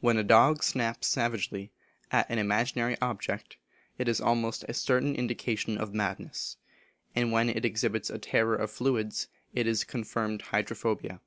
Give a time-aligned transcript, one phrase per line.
[0.00, 1.72] When a dog snaps savagely
[2.10, 3.58] at an imaginary object,
[3.98, 6.56] it is almost a certain indication of madness;
[7.14, 11.20] and when it exhibits a terror of fluids, it is confirmed hydrophobia.